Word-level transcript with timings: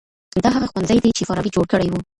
دا 0.43 0.49
هغه 0.55 0.67
ښوونځی 0.71 0.97
دی 1.03 1.11
چي 1.17 1.23
فارابي 1.27 1.49
جوړ 1.55 1.65
کړی 1.71 1.87
و. 1.89 1.93